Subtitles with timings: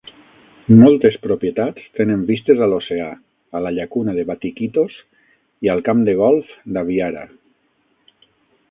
[0.77, 3.11] Moltes propietats tenen vistes a l'oceà,
[3.59, 4.97] a la llacuna de Batiquitos
[5.67, 7.29] i al camp de golf d'Aviara.